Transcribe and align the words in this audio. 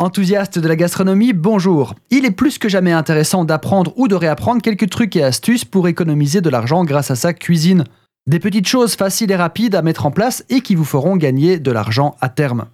Enthousiaste 0.00 0.60
de 0.60 0.68
la 0.68 0.76
gastronomie, 0.76 1.32
bonjour. 1.32 1.96
Il 2.10 2.24
est 2.24 2.30
plus 2.30 2.58
que 2.58 2.68
jamais 2.68 2.92
intéressant 2.92 3.44
d'apprendre 3.44 3.92
ou 3.96 4.06
de 4.06 4.14
réapprendre 4.14 4.62
quelques 4.62 4.88
trucs 4.88 5.16
et 5.16 5.24
astuces 5.24 5.64
pour 5.64 5.88
économiser 5.88 6.40
de 6.40 6.48
l'argent 6.48 6.84
grâce 6.84 7.10
à 7.10 7.16
sa 7.16 7.32
cuisine. 7.32 7.82
Des 8.28 8.38
petites 8.38 8.68
choses 8.68 8.94
faciles 8.94 9.32
et 9.32 9.34
rapides 9.34 9.74
à 9.74 9.82
mettre 9.82 10.06
en 10.06 10.12
place 10.12 10.44
et 10.50 10.60
qui 10.60 10.76
vous 10.76 10.84
feront 10.84 11.16
gagner 11.16 11.58
de 11.58 11.72
l'argent 11.72 12.14
à 12.20 12.28
terme. 12.28 12.66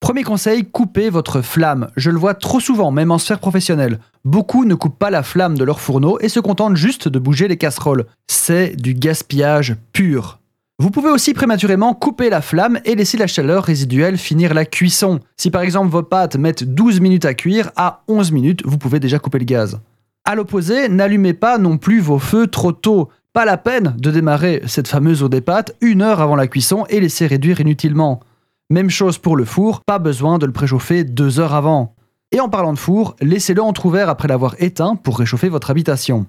Premier 0.00 0.22
conseil, 0.22 0.66
coupez 0.66 1.08
votre 1.08 1.40
flamme. 1.40 1.88
Je 1.96 2.10
le 2.10 2.18
vois 2.18 2.34
trop 2.34 2.60
souvent, 2.60 2.90
même 2.90 3.10
en 3.10 3.16
sphère 3.16 3.40
professionnelle. 3.40 3.98
Beaucoup 4.26 4.66
ne 4.66 4.74
coupent 4.74 4.98
pas 4.98 5.08
la 5.08 5.22
flamme 5.22 5.56
de 5.56 5.64
leur 5.64 5.80
fourneau 5.80 6.18
et 6.20 6.28
se 6.28 6.40
contentent 6.40 6.76
juste 6.76 7.08
de 7.08 7.18
bouger 7.18 7.48
les 7.48 7.56
casseroles. 7.56 8.04
C'est 8.26 8.76
du 8.76 8.92
gaspillage 8.92 9.76
pur. 9.94 10.40
Vous 10.78 10.90
pouvez 10.90 11.08
aussi 11.08 11.32
prématurément 11.32 11.94
couper 11.94 12.28
la 12.28 12.42
flamme 12.42 12.80
et 12.84 12.94
laisser 12.94 13.16
la 13.16 13.26
chaleur 13.26 13.64
résiduelle 13.64 14.18
finir 14.18 14.52
la 14.52 14.66
cuisson. 14.66 15.20
Si 15.38 15.50
par 15.50 15.62
exemple 15.62 15.88
vos 15.88 16.02
pâtes 16.02 16.36
mettent 16.36 16.64
12 16.64 17.00
minutes 17.00 17.24
à 17.24 17.32
cuire, 17.32 17.70
à 17.76 18.02
11 18.08 18.30
minutes, 18.30 18.62
vous 18.66 18.76
pouvez 18.76 19.00
déjà 19.00 19.18
couper 19.18 19.38
le 19.38 19.46
gaz. 19.46 19.80
A 20.26 20.34
l'opposé, 20.34 20.90
n'allumez 20.90 21.32
pas 21.32 21.56
non 21.56 21.78
plus 21.78 22.00
vos 22.00 22.18
feux 22.18 22.46
trop 22.46 22.72
tôt. 22.72 23.08
Pas 23.32 23.46
la 23.46 23.56
peine 23.56 23.94
de 23.98 24.10
démarrer 24.10 24.60
cette 24.66 24.88
fameuse 24.88 25.22
eau 25.22 25.30
des 25.30 25.40
pâtes 25.40 25.74
une 25.80 26.02
heure 26.02 26.20
avant 26.20 26.36
la 26.36 26.46
cuisson 26.46 26.84
et 26.90 27.00
laisser 27.00 27.26
réduire 27.26 27.60
inutilement. 27.60 28.20
Même 28.68 28.90
chose 28.90 29.16
pour 29.16 29.36
le 29.36 29.46
four, 29.46 29.80
pas 29.80 29.98
besoin 29.98 30.36
de 30.36 30.44
le 30.44 30.52
préchauffer 30.52 31.04
deux 31.04 31.40
heures 31.40 31.54
avant. 31.54 31.94
Et 32.32 32.40
en 32.40 32.50
parlant 32.50 32.74
de 32.74 32.78
four, 32.78 33.16
laissez-le 33.22 33.62
entrouvert 33.62 34.10
après 34.10 34.28
l'avoir 34.28 34.56
éteint 34.58 34.96
pour 34.96 35.18
réchauffer 35.18 35.48
votre 35.48 35.70
habitation. 35.70 36.26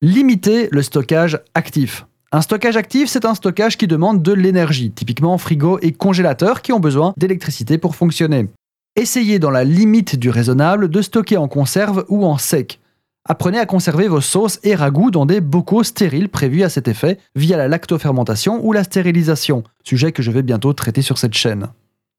Limitez 0.00 0.68
le 0.70 0.80
stockage 0.80 1.38
actif. 1.54 2.06
Un 2.34 2.40
stockage 2.40 2.76
actif, 2.76 3.08
c'est 3.08 3.26
un 3.26 3.36
stockage 3.36 3.78
qui 3.78 3.86
demande 3.86 4.20
de 4.20 4.32
l'énergie, 4.32 4.90
typiquement 4.90 5.38
frigo 5.38 5.78
et 5.82 5.92
congélateur 5.92 6.62
qui 6.62 6.72
ont 6.72 6.80
besoin 6.80 7.14
d'électricité 7.16 7.78
pour 7.78 7.94
fonctionner. 7.94 8.48
Essayez 8.96 9.38
dans 9.38 9.52
la 9.52 9.62
limite 9.62 10.16
du 10.16 10.30
raisonnable 10.30 10.88
de 10.88 11.00
stocker 11.00 11.36
en 11.36 11.46
conserve 11.46 12.04
ou 12.08 12.26
en 12.26 12.36
sec. 12.36 12.80
Apprenez 13.24 13.60
à 13.60 13.66
conserver 13.66 14.08
vos 14.08 14.20
sauces 14.20 14.58
et 14.64 14.74
ragoûts 14.74 15.12
dans 15.12 15.26
des 15.26 15.40
bocaux 15.40 15.84
stériles 15.84 16.28
prévus 16.28 16.64
à 16.64 16.68
cet 16.68 16.88
effet 16.88 17.18
via 17.36 17.56
la 17.56 17.68
lactofermentation 17.68 18.66
ou 18.66 18.72
la 18.72 18.82
stérilisation, 18.82 19.62
sujet 19.84 20.10
que 20.10 20.24
je 20.24 20.32
vais 20.32 20.42
bientôt 20.42 20.72
traiter 20.72 21.02
sur 21.02 21.18
cette 21.18 21.34
chaîne. 21.34 21.68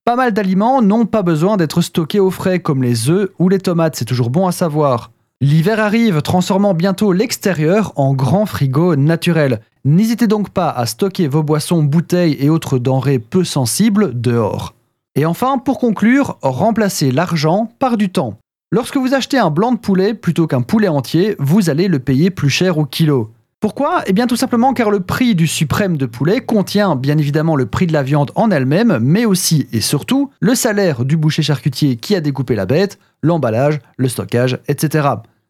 Pas 0.06 0.16
mal 0.16 0.32
d'aliments 0.32 0.82
n'ont 0.82 1.08
pas 1.08 1.24
besoin 1.24 1.58
d'être 1.58 1.82
stockés 1.82 2.22
au 2.22 2.32
frais 2.32 2.62
comme 2.62 2.84
les 2.84 3.10
œufs 3.10 3.32
ou 3.38 3.50
les 3.50 3.60
tomates, 3.60 3.98
c'est 3.98 4.06
toujours 4.06 4.30
bon 4.30 4.48
à 4.48 4.54
savoir. 4.54 5.12
L'hiver 5.48 5.80
arrive, 5.80 6.24
transformant 6.24 6.74
bientôt 6.74 7.14
l'extérieur 7.14 7.94
en 7.98 8.16
grand 8.16 8.48
frigo 8.48 8.96
naturel. 8.96 9.62
N'hésitez 9.84 10.26
donc 10.26 10.50
pas 10.50 10.72
à 10.72 10.88
stocker 10.88 11.28
vos 11.28 11.44
boissons, 11.44 11.84
bouteilles 11.84 12.36
et 12.40 12.50
autres 12.50 12.80
denrées 12.80 13.20
peu 13.20 13.44
sensibles 13.44 14.20
dehors. 14.20 14.74
Et 15.14 15.28
enfin, 15.28 15.60
pour 15.60 15.78
conclure, 15.78 16.40
remplacez 16.42 17.12
l'argent 17.12 17.70
par 17.78 17.96
du 17.96 18.10
temps. 18.10 18.40
Lorsque 18.72 18.98
vous 18.98 19.14
achetez 19.14 19.38
un 19.38 19.52
blanc 19.52 19.72
de 19.72 19.78
poulet 19.78 20.16
plutôt 20.16 20.48
qu'un 20.48 20.64
poulet 20.64 20.88
entier, 20.88 21.36
vous 21.38 21.70
allez 21.70 21.90
le 21.90 22.00
payer 22.00 22.32
plus 22.32 22.50
cher 22.50 22.80
au 22.80 22.86
kilo. 22.86 23.30
Pourquoi? 23.60 24.02
Eh 24.08 24.14
bien 24.14 24.26
tout 24.26 24.36
simplement 24.36 24.74
car 24.74 24.90
le 24.90 25.02
prix 25.02 25.36
du 25.36 25.46
suprême 25.46 25.96
de 25.96 26.08
poulet 26.08 26.42
contient 26.42 26.96
bien 26.96 27.20
évidemment 27.20 27.56
le 27.56 27.68
prix 27.68 27.86
de 27.86 27.94
la 27.94 28.02
viande 28.02 28.32
en 28.34 28.50
elle-même, 28.50 28.98
mais 29.00 29.26
aussi 29.26 29.68
et 29.72 29.82
surtout 29.82 30.32
le 30.40 30.56
salaire 30.56 31.06
du 31.06 31.18
boucher 31.18 31.44
charcutier 31.44 31.98
qui 31.98 32.16
a 32.16 32.22
découpé 32.22 32.56
la 32.56 32.66
bête, 32.66 32.98
l'emballage, 33.22 33.80
le 33.98 34.10
stockage, 34.10 34.58
etc. 34.68 35.08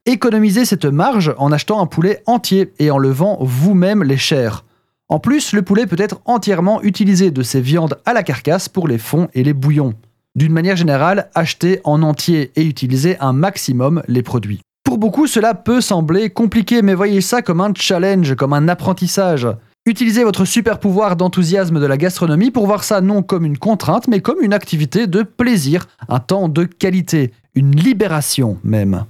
Économisez 0.08 0.66
cette 0.66 0.86
marge 0.86 1.34
en 1.39 1.52
achetant 1.52 1.81
un 1.81 1.88
poulet 1.88 2.22
entier 2.28 2.72
et 2.78 2.92
en 2.92 3.00
levant 3.00 3.39
vous-même 3.42 4.03
les 4.03 4.17
chairs. 4.17 4.64
En 5.09 5.20
plus, 5.20 5.52
le 5.52 5.64
poulet 5.64 5.88
peut 5.88 5.95
être 5.98 6.22
entièrement 6.25 6.80
utilisé 6.84 7.31
de 7.31 7.42
ses 7.42 7.59
viandes 7.59 7.98
à 8.06 8.14
la 8.14 8.22
carcasse 8.22 8.70
pour 8.70 8.88
les 8.88 9.00
fonds 9.00 9.30
et 9.33 9.44
les 9.44 9.53
bouillons. 9.53 9.95
D'une 10.36 10.53
manière 10.53 10.76
générale, 10.76 11.31
achetez 11.33 11.81
en 11.86 12.03
entier 12.03 12.52
et 12.56 12.66
utilisez 12.66 13.17
un 13.20 13.33
maximum 13.33 14.03
les 14.08 14.22
produits. 14.22 14.61
Pour 14.83 15.00
beaucoup, 15.00 15.26
cela 15.26 15.56
peut 15.56 15.81
sembler 15.81 16.30
compliqué, 16.30 16.83
mais 16.83 16.94
voyez 16.94 17.22
ça 17.22 17.42
comme 17.42 17.61
un 17.61 17.73
challenge, 17.76 18.36
comme 18.36 18.53
un 18.53 18.67
apprentissage. 18.67 19.48
Utilisez 19.88 20.23
votre 20.23 20.45
super 20.45 20.80
pouvoir 20.80 21.15
d'enthousiasme 21.15 21.80
de 21.80 21.86
la 21.88 21.98
gastronomie 21.98 22.52
pour 22.52 22.67
voir 22.67 22.83
ça 22.83 23.02
non 23.02 23.23
comme 23.23 23.44
une 23.44 23.58
contrainte, 23.58 24.08
mais 24.08 24.20
comme 24.20 24.44
une 24.44 24.54
activité 24.54 25.08
de 25.08 25.23
plaisir, 25.23 25.88
un 26.10 26.20
temps 26.20 26.48
de 26.48 26.65
qualité, 26.65 27.32
une 27.55 27.76
libération 27.76 28.60
même. 28.64 29.05